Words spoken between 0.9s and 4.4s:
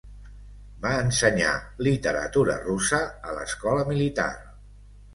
ensenyar literatura russa a l'Escola Militar.